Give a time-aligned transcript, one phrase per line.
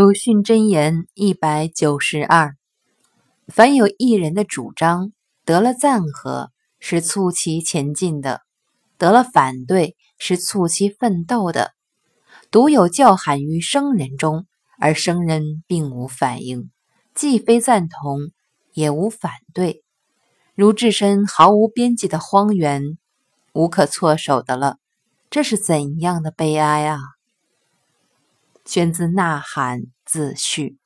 [0.00, 2.54] 鲁迅箴言一百九十二：
[3.48, 5.10] 凡有一人的主张
[5.44, 8.42] 得了赞和，是促其前进的；
[8.96, 11.72] 得了反对，是促其奋斗的。
[12.52, 14.46] 独有叫喊于生人中，
[14.78, 16.70] 而生人并无反应，
[17.12, 18.30] 既非赞同，
[18.74, 19.82] 也无反对，
[20.54, 22.96] 如置身毫无边际的荒原，
[23.52, 24.76] 无可措手的了。
[25.28, 27.00] 这是怎样的悲哀啊！
[28.68, 30.76] 选自《呐喊》自序。